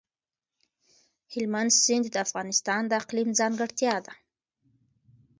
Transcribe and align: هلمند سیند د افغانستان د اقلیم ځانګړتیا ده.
هلمند 1.33 1.71
سیند 1.81 2.05
د 2.11 2.15
افغانستان 2.25 2.81
د 2.87 2.91
اقلیم 3.01 3.29
ځانګړتیا 3.39 3.95
ده. 4.05 4.13